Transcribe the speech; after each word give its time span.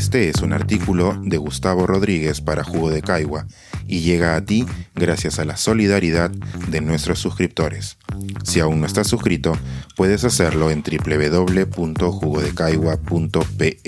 Este 0.00 0.30
es 0.30 0.40
un 0.40 0.54
artículo 0.54 1.20
de 1.22 1.36
Gustavo 1.36 1.86
Rodríguez 1.86 2.40
para 2.40 2.64
Jugo 2.64 2.88
de 2.88 3.02
Caigua 3.02 3.46
y 3.86 4.00
llega 4.00 4.34
a 4.34 4.42
ti 4.42 4.64
gracias 4.94 5.38
a 5.38 5.44
la 5.44 5.58
solidaridad 5.58 6.30
de 6.30 6.80
nuestros 6.80 7.18
suscriptores. 7.18 7.98
Si 8.42 8.60
aún 8.60 8.80
no 8.80 8.86
estás 8.86 9.08
suscrito, 9.08 9.58
puedes 9.96 10.24
hacerlo 10.24 10.70
en 10.70 10.82
www.jugodecaigua.pe. 10.82 13.78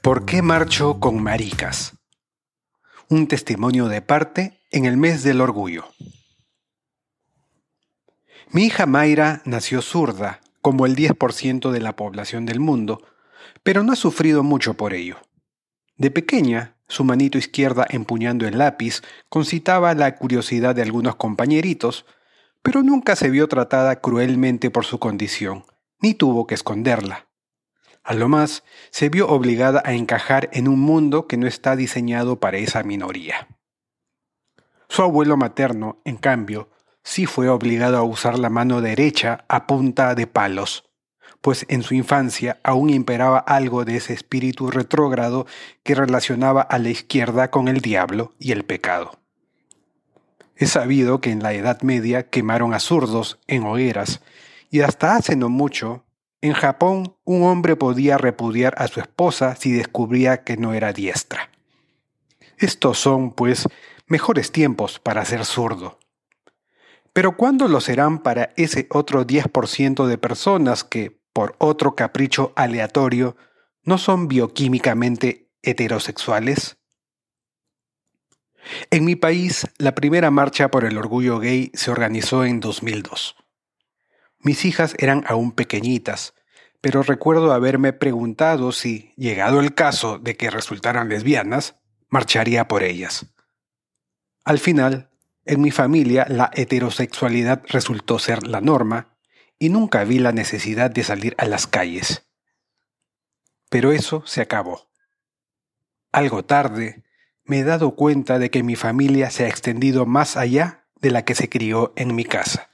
¿Por 0.00 0.24
qué 0.24 0.40
marcho 0.40 1.00
con 1.00 1.22
maricas? 1.22 1.92
Un 3.10 3.26
testimonio 3.26 3.88
de 3.88 4.00
parte 4.00 4.58
en 4.70 4.86
el 4.86 4.96
mes 4.96 5.22
del 5.22 5.42
orgullo. 5.42 5.84
Mi 8.52 8.64
hija 8.64 8.86
Mayra 8.86 9.42
nació 9.44 9.82
zurda, 9.82 10.40
como 10.62 10.86
el 10.86 10.96
10% 10.96 11.70
de 11.70 11.80
la 11.80 11.94
población 11.94 12.46
del 12.46 12.60
mundo, 12.60 13.02
pero 13.64 13.82
no 13.82 13.92
ha 13.92 13.96
sufrido 13.96 14.44
mucho 14.44 14.74
por 14.74 14.94
ello. 14.94 15.16
De 15.96 16.12
pequeña, 16.12 16.76
su 16.86 17.02
manito 17.02 17.38
izquierda 17.38 17.86
empuñando 17.88 18.46
el 18.46 18.58
lápiz 18.58 19.02
concitaba 19.28 19.94
la 19.94 20.14
curiosidad 20.14 20.76
de 20.76 20.82
algunos 20.82 21.16
compañeritos, 21.16 22.06
pero 22.62 22.82
nunca 22.82 23.16
se 23.16 23.30
vio 23.30 23.48
tratada 23.48 24.00
cruelmente 24.00 24.70
por 24.70 24.84
su 24.84 24.98
condición, 24.98 25.64
ni 26.00 26.14
tuvo 26.14 26.46
que 26.46 26.54
esconderla. 26.54 27.26
A 28.02 28.12
lo 28.12 28.28
más, 28.28 28.64
se 28.90 29.08
vio 29.08 29.28
obligada 29.28 29.82
a 29.84 29.94
encajar 29.94 30.50
en 30.52 30.68
un 30.68 30.78
mundo 30.78 31.26
que 31.26 31.38
no 31.38 31.46
está 31.46 31.74
diseñado 31.74 32.38
para 32.38 32.58
esa 32.58 32.82
minoría. 32.82 33.48
Su 34.88 35.02
abuelo 35.02 35.38
materno, 35.38 36.02
en 36.04 36.18
cambio, 36.18 36.68
sí 37.02 37.24
fue 37.24 37.48
obligado 37.48 37.96
a 37.96 38.02
usar 38.02 38.38
la 38.38 38.50
mano 38.50 38.82
derecha 38.82 39.46
a 39.48 39.66
punta 39.66 40.14
de 40.14 40.26
palos, 40.26 40.83
pues 41.44 41.66
en 41.68 41.82
su 41.82 41.92
infancia 41.92 42.58
aún 42.62 42.88
imperaba 42.88 43.38
algo 43.38 43.84
de 43.84 43.96
ese 43.96 44.14
espíritu 44.14 44.70
retrógrado 44.70 45.46
que 45.82 45.94
relacionaba 45.94 46.62
a 46.62 46.78
la 46.78 46.88
izquierda 46.88 47.50
con 47.50 47.68
el 47.68 47.82
diablo 47.82 48.32
y 48.38 48.52
el 48.52 48.64
pecado. 48.64 49.18
Es 50.56 50.70
sabido 50.70 51.20
que 51.20 51.30
en 51.30 51.42
la 51.42 51.52
Edad 51.52 51.82
Media 51.82 52.30
quemaron 52.30 52.72
a 52.72 52.80
zurdos 52.80 53.40
en 53.46 53.64
hogueras, 53.64 54.22
y 54.70 54.80
hasta 54.80 55.16
hace 55.16 55.36
no 55.36 55.50
mucho 55.50 56.06
en 56.40 56.54
Japón, 56.54 57.14
un 57.24 57.42
hombre 57.42 57.76
podía 57.76 58.16
repudiar 58.16 58.74
a 58.78 58.88
su 58.88 59.00
esposa 59.00 59.54
si 59.54 59.70
descubría 59.70 60.44
que 60.44 60.56
no 60.56 60.72
era 60.72 60.94
diestra. 60.94 61.50
Estos 62.56 62.98
son, 62.98 63.32
pues, 63.32 63.68
mejores 64.06 64.50
tiempos 64.50 64.98
para 64.98 65.26
ser 65.26 65.44
zurdo. 65.44 65.98
Pero 67.12 67.36
¿cuándo 67.36 67.68
lo 67.68 67.82
serán 67.82 68.20
para 68.20 68.54
ese 68.56 68.86
otro 68.88 69.26
10% 69.26 70.06
de 70.06 70.16
personas 70.16 70.84
que, 70.84 71.22
por 71.34 71.56
otro 71.58 71.94
capricho 71.94 72.54
aleatorio, 72.56 73.36
no 73.82 73.98
son 73.98 74.28
bioquímicamente 74.28 75.50
heterosexuales? 75.62 76.78
En 78.90 79.04
mi 79.04 79.16
país, 79.16 79.66
la 79.76 79.94
primera 79.94 80.30
marcha 80.30 80.70
por 80.70 80.86
el 80.86 80.96
orgullo 80.96 81.38
gay 81.38 81.70
se 81.74 81.90
organizó 81.90 82.46
en 82.46 82.60
2002. 82.60 83.36
Mis 84.38 84.64
hijas 84.64 84.94
eran 84.98 85.24
aún 85.26 85.52
pequeñitas, 85.52 86.34
pero 86.80 87.02
recuerdo 87.02 87.52
haberme 87.52 87.92
preguntado 87.92 88.72
si, 88.72 89.12
llegado 89.16 89.60
el 89.60 89.74
caso 89.74 90.18
de 90.18 90.36
que 90.36 90.50
resultaran 90.50 91.08
lesbianas, 91.08 91.76
marcharía 92.08 92.68
por 92.68 92.82
ellas. 92.82 93.26
Al 94.44 94.58
final, 94.58 95.10
en 95.46 95.60
mi 95.60 95.70
familia 95.70 96.26
la 96.28 96.50
heterosexualidad 96.54 97.62
resultó 97.68 98.18
ser 98.18 98.46
la 98.46 98.60
norma 98.60 99.13
y 99.58 99.68
nunca 99.68 100.04
vi 100.04 100.18
la 100.18 100.32
necesidad 100.32 100.90
de 100.90 101.04
salir 101.04 101.34
a 101.38 101.46
las 101.46 101.66
calles. 101.66 102.26
Pero 103.70 103.92
eso 103.92 104.22
se 104.26 104.40
acabó. 104.40 104.88
Algo 106.12 106.44
tarde, 106.44 107.02
me 107.44 107.58
he 107.58 107.64
dado 107.64 107.94
cuenta 107.94 108.38
de 108.38 108.50
que 108.50 108.62
mi 108.62 108.76
familia 108.76 109.30
se 109.30 109.44
ha 109.44 109.48
extendido 109.48 110.06
más 110.06 110.36
allá 110.36 110.84
de 111.00 111.10
la 111.10 111.24
que 111.24 111.34
se 111.34 111.48
crió 111.48 111.92
en 111.96 112.14
mi 112.14 112.24
casa. 112.24 112.70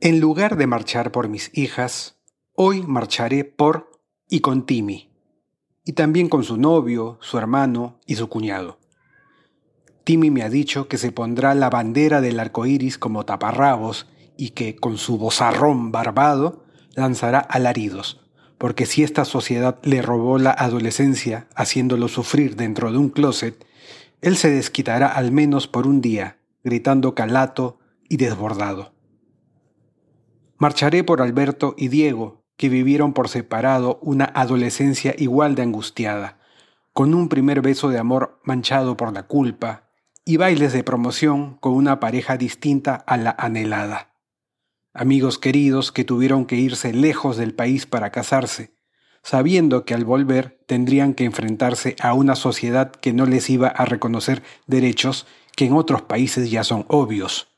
En 0.00 0.20
lugar 0.20 0.56
de 0.56 0.66
marchar 0.66 1.10
por 1.10 1.28
mis 1.28 1.50
hijas, 1.56 2.16
hoy 2.54 2.82
marcharé 2.82 3.44
por 3.44 3.90
y 4.28 4.40
con 4.40 4.66
Timmy, 4.66 5.10
y 5.84 5.92
también 5.94 6.28
con 6.28 6.44
su 6.44 6.56
novio, 6.56 7.18
su 7.22 7.38
hermano 7.38 7.98
y 8.06 8.16
su 8.16 8.28
cuñado. 8.28 8.78
Timmy 10.04 10.30
me 10.30 10.42
ha 10.42 10.50
dicho 10.50 10.86
que 10.86 10.98
se 10.98 11.10
pondrá 11.10 11.54
la 11.54 11.70
bandera 11.70 12.20
del 12.20 12.38
arco 12.38 12.66
iris 12.66 12.98
como 12.98 13.24
taparrabos 13.24 14.06
y 14.36 14.50
que, 14.50 14.76
con 14.76 14.98
su 14.98 15.18
bozarrón 15.18 15.92
barbado, 15.92 16.64
lanzará 16.94 17.38
alaridos, 17.38 18.20
porque 18.58 18.86
si 18.86 19.02
esta 19.02 19.24
sociedad 19.24 19.78
le 19.82 20.02
robó 20.02 20.38
la 20.38 20.50
adolescencia 20.50 21.46
haciéndolo 21.54 22.08
sufrir 22.08 22.56
dentro 22.56 22.90
de 22.90 22.98
un 22.98 23.10
closet, 23.10 23.64
él 24.22 24.36
se 24.36 24.50
desquitará 24.50 25.06
al 25.06 25.30
menos 25.32 25.68
por 25.68 25.86
un 25.86 26.00
día, 26.00 26.38
gritando 26.64 27.14
calato 27.14 27.78
y 28.08 28.16
desbordado. 28.16 28.92
Marcharé 30.58 31.04
por 31.04 31.20
Alberto 31.20 31.74
y 31.76 31.88
Diego, 31.88 32.44
que 32.56 32.70
vivieron 32.70 33.12
por 33.12 33.28
separado 33.28 33.98
una 34.00 34.24
adolescencia 34.24 35.14
igual 35.18 35.54
de 35.54 35.62
angustiada, 35.62 36.38
con 36.94 37.12
un 37.12 37.28
primer 37.28 37.60
beso 37.60 37.90
de 37.90 37.98
amor 37.98 38.40
manchado 38.42 38.96
por 38.96 39.12
la 39.12 39.24
culpa, 39.24 39.90
y 40.24 40.38
bailes 40.38 40.72
de 40.72 40.82
promoción 40.82 41.56
con 41.58 41.74
una 41.74 42.00
pareja 42.00 42.36
distinta 42.36 42.94
a 42.94 43.16
la 43.16 43.36
anhelada. 43.38 44.15
Amigos 44.98 45.38
queridos 45.38 45.92
que 45.92 46.04
tuvieron 46.04 46.46
que 46.46 46.56
irse 46.56 46.94
lejos 46.94 47.36
del 47.36 47.52
país 47.52 47.84
para 47.84 48.10
casarse, 48.10 48.72
sabiendo 49.22 49.84
que 49.84 49.92
al 49.92 50.06
volver 50.06 50.58
tendrían 50.66 51.12
que 51.12 51.24
enfrentarse 51.24 51.96
a 52.00 52.14
una 52.14 52.34
sociedad 52.34 52.92
que 52.92 53.12
no 53.12 53.26
les 53.26 53.50
iba 53.50 53.68
a 53.68 53.84
reconocer 53.84 54.42
derechos 54.66 55.26
que 55.54 55.66
en 55.66 55.74
otros 55.74 56.00
países 56.00 56.50
ya 56.50 56.64
son 56.64 56.86
obvios. 56.88 57.48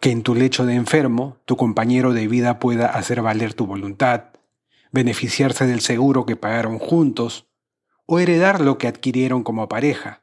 Que 0.00 0.12
en 0.12 0.22
tu 0.22 0.34
lecho 0.34 0.64
de 0.64 0.76
enfermo 0.76 1.36
tu 1.44 1.58
compañero 1.58 2.14
de 2.14 2.26
vida 2.26 2.58
pueda 2.58 2.86
hacer 2.86 3.20
valer 3.20 3.52
tu 3.52 3.66
voluntad, 3.66 4.30
beneficiarse 4.92 5.66
del 5.66 5.82
seguro 5.82 6.24
que 6.24 6.36
pagaron 6.36 6.78
juntos 6.78 7.48
o 8.06 8.18
heredar 8.18 8.62
lo 8.62 8.78
que 8.78 8.88
adquirieron 8.88 9.42
como 9.42 9.68
pareja, 9.68 10.22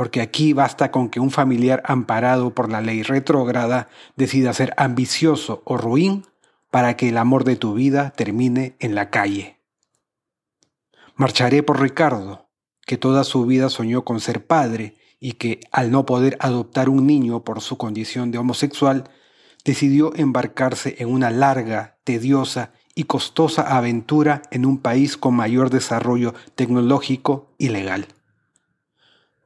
porque 0.00 0.22
aquí 0.22 0.54
basta 0.54 0.90
con 0.90 1.10
que 1.10 1.20
un 1.20 1.30
familiar 1.30 1.82
amparado 1.84 2.54
por 2.54 2.70
la 2.70 2.80
ley 2.80 3.02
retrógrada 3.02 3.90
decida 4.16 4.54
ser 4.54 4.72
ambicioso 4.78 5.60
o 5.66 5.76
ruin 5.76 6.24
para 6.70 6.96
que 6.96 7.10
el 7.10 7.18
amor 7.18 7.44
de 7.44 7.56
tu 7.56 7.74
vida 7.74 8.08
termine 8.16 8.76
en 8.78 8.94
la 8.94 9.10
calle. 9.10 9.58
Marcharé 11.16 11.62
por 11.62 11.82
Ricardo, 11.82 12.48
que 12.86 12.96
toda 12.96 13.24
su 13.24 13.44
vida 13.44 13.68
soñó 13.68 14.02
con 14.02 14.20
ser 14.20 14.46
padre 14.46 14.96
y 15.20 15.32
que, 15.32 15.60
al 15.70 15.90
no 15.90 16.06
poder 16.06 16.38
adoptar 16.40 16.88
un 16.88 17.06
niño 17.06 17.44
por 17.44 17.60
su 17.60 17.76
condición 17.76 18.30
de 18.30 18.38
homosexual, 18.38 19.10
decidió 19.66 20.16
embarcarse 20.16 20.96
en 21.00 21.10
una 21.10 21.30
larga, 21.30 21.98
tediosa 22.04 22.72
y 22.94 23.04
costosa 23.04 23.76
aventura 23.76 24.40
en 24.50 24.64
un 24.64 24.78
país 24.78 25.18
con 25.18 25.34
mayor 25.34 25.68
desarrollo 25.68 26.32
tecnológico 26.54 27.52
y 27.58 27.68
legal. 27.68 28.08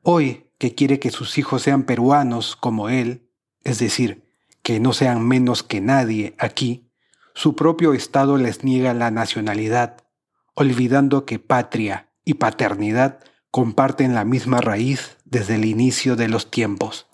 Hoy, 0.07 0.51
que 0.59 0.75
quiere 0.75 0.99
que 1.01 1.11
sus 1.11 1.39
hijos 1.39 1.63
sean 1.63 1.85
peruanos 1.85 2.57
como 2.57 2.91
él, 2.91 3.27
es 3.63 3.79
decir, 3.79 4.23
que 4.63 4.79
no 4.79 4.93
sean 4.93 5.27
menos 5.27 5.63
que 5.63 5.81
nadie 5.81 6.35
aquí, 6.39 6.91
su 7.35 7.57
propio 7.57 7.95
Estado 7.95 8.37
les 8.37 8.65
niega 8.65 8.93
la 8.93 9.11
nacionalidad, 9.11 10.05
olvidando 10.53 11.25
que 11.25 11.39
patria 11.39 12.11
y 12.23 12.35
paternidad 12.35 13.21
comparten 13.51 14.15
la 14.15 14.27
misma 14.27 14.61
raíz 14.61 15.17
desde 15.25 15.55
el 15.55 15.65
inicio 15.65 16.17
de 16.17 16.29
los 16.29 16.51
tiempos. 16.51 17.07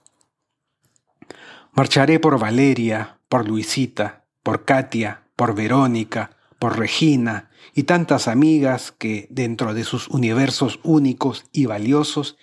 Marcharé 1.73 2.19
por 2.19 2.41
Valeria, 2.41 3.21
por 3.29 3.47
Luisita, 3.47 4.25
por 4.43 4.65
Katia, 4.65 5.29
por 5.37 5.55
Verónica, 5.55 6.33
por 6.59 6.77
Regina 6.77 7.51
y 7.73 7.85
tantas 7.85 8.27
amigas 8.27 8.91
que, 8.91 9.29
dentro 9.31 9.75
de 9.75 9.85
sus 9.85 10.09
universos 10.09 10.81
únicos 10.83 11.45
y 11.53 11.67
valiosos, 11.67 12.37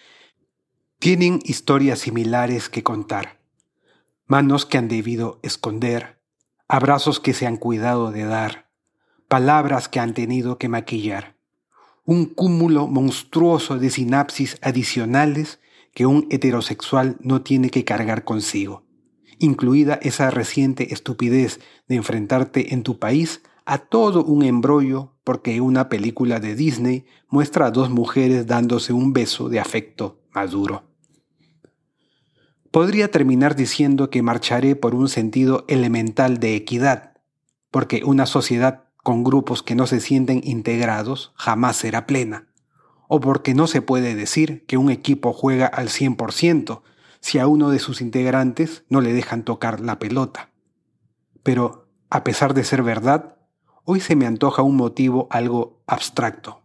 tienen 1.00 1.40
historias 1.44 2.00
similares 2.00 2.70
que 2.70 2.82
contar, 2.82 3.40
manos 4.26 4.66
que 4.66 4.80
han 4.80 4.88
debido 4.88 5.40
esconder, 5.44 6.20
abrazos 6.68 7.20
que 7.20 7.36
se 7.36 7.46
han 7.46 7.58
cuidado 7.58 8.12
de 8.12 8.26
dar, 8.26 8.72
palabras 9.28 9.90
que 9.90 10.00
han 10.00 10.16
tenido 10.16 10.58
que 10.58 10.70
maquillar. 10.70 11.38
Un 12.04 12.26
cúmulo 12.26 12.88
monstruoso 12.88 13.78
de 13.78 13.92
sinapsis 13.92 14.58
adicionales 14.64 15.60
que 15.94 16.08
un 16.08 16.26
heterosexual 16.32 17.18
no 17.20 17.44
tiene 17.44 17.70
que 17.70 17.86
cargar 17.86 18.24
consigo, 18.24 18.84
incluida 19.38 20.00
esa 20.02 20.32
reciente 20.32 20.94
estupidez 20.96 21.60
de 21.88 21.96
enfrentarte 21.96 22.74
en 22.74 22.82
tu 22.82 22.98
país 22.98 23.44
a 23.66 23.78
todo 23.78 24.24
un 24.24 24.44
embrollo 24.44 25.14
porque 25.24 25.62
una 25.62 25.90
película 25.90 26.40
de 26.40 26.56
Disney 26.56 27.06
muestra 27.30 27.68
a 27.68 27.72
dos 27.72 27.92
mujeres 27.92 28.48
dándose 28.48 28.94
un 28.94 29.14
beso 29.14 29.48
de 29.48 29.60
afecto 29.60 30.17
maduro. 30.38 30.84
Podría 32.70 33.10
terminar 33.10 33.56
diciendo 33.56 34.12
que 34.12 34.22
marcharé 34.22 34.76
por 34.76 34.94
un 34.94 35.10
sentido 35.10 35.66
elemental 35.68 36.38
de 36.38 36.56
equidad, 36.56 37.14
porque 37.72 38.04
una 38.06 38.28
sociedad 38.28 38.84
con 38.98 39.24
grupos 39.24 39.64
que 39.64 39.74
no 39.74 39.88
se 39.88 40.00
sienten 40.00 40.42
integrados 40.44 41.32
jamás 41.36 41.78
será 41.78 42.06
plena, 42.06 42.50
o 43.08 43.20
porque 43.20 43.56
no 43.56 43.66
se 43.66 43.82
puede 43.82 44.14
decir 44.14 44.64
que 44.68 44.78
un 44.78 44.92
equipo 44.92 45.34
juega 45.34 45.66
al 45.66 45.88
100% 45.88 46.84
si 47.20 47.40
a 47.40 47.48
uno 47.48 47.72
de 47.72 47.80
sus 47.80 48.00
integrantes 48.00 48.86
no 48.90 49.02
le 49.02 49.14
dejan 49.14 49.44
tocar 49.44 49.80
la 49.80 49.98
pelota. 49.98 50.52
Pero, 51.42 51.90
a 52.12 52.24
pesar 52.24 52.54
de 52.54 52.64
ser 52.64 52.84
verdad, 52.84 53.40
hoy 53.86 54.02
se 54.02 54.16
me 54.16 54.28
antoja 54.28 54.62
un 54.62 54.76
motivo 54.76 55.28
algo 55.32 55.82
abstracto. 55.88 56.62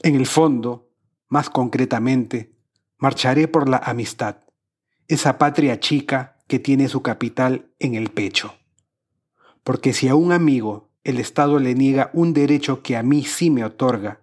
En 0.00 0.16
el 0.16 0.26
fondo, 0.26 0.90
más 1.28 1.48
concretamente, 1.48 2.52
marcharé 3.02 3.48
por 3.48 3.68
la 3.68 3.78
amistad, 3.78 4.36
esa 5.08 5.36
patria 5.36 5.80
chica 5.80 6.38
que 6.46 6.60
tiene 6.60 6.88
su 6.88 7.02
capital 7.02 7.74
en 7.80 7.96
el 7.96 8.10
pecho. 8.10 8.54
Porque 9.64 9.92
si 9.92 10.06
a 10.06 10.14
un 10.14 10.30
amigo 10.30 10.92
el 11.02 11.18
Estado 11.18 11.58
le 11.58 11.74
niega 11.74 12.10
un 12.12 12.32
derecho 12.32 12.80
que 12.80 12.96
a 12.96 13.02
mí 13.02 13.24
sí 13.24 13.50
me 13.50 13.64
otorga, 13.64 14.20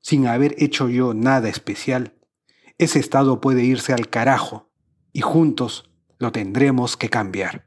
sin 0.00 0.28
haber 0.28 0.54
hecho 0.62 0.88
yo 0.88 1.12
nada 1.12 1.48
especial, 1.48 2.14
ese 2.78 3.00
Estado 3.00 3.40
puede 3.40 3.64
irse 3.64 3.92
al 3.92 4.08
carajo 4.08 4.70
y 5.12 5.22
juntos 5.22 5.90
lo 6.20 6.30
tendremos 6.30 6.96
que 6.96 7.08
cambiar. 7.08 7.66